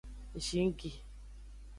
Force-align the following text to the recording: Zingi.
Zingi. 0.45 0.91